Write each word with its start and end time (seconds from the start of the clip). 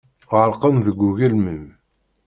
Ɣerqen 0.31 0.75
deg 0.85 0.99
ugelmim. 1.09 1.65